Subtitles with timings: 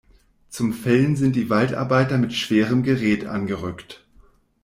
[0.49, 4.03] Zum Fällen sind die Waldarbeiter mit schwerem Gerät angerückt.